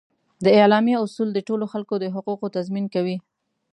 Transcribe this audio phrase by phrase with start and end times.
[0.45, 3.17] د اعلامیه اصول د ټولو خلکو د حقوقو تضمین کوي.